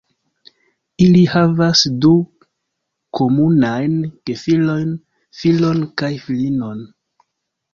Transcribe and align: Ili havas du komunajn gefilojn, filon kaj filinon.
Ili 1.07 1.19
havas 1.33 1.83
du 2.05 2.13
komunajn 3.19 3.93
gefilojn, 4.31 4.97
filon 5.43 5.85
kaj 6.05 6.11
filinon. 6.27 6.83